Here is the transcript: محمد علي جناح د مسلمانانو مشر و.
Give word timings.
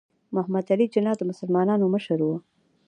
محمد 0.35 0.65
علي 0.73 0.85
جناح 0.93 1.15
د 1.17 1.21
مسلمانانو 1.31 1.85
مشر 1.95 2.19
و. 2.23 2.29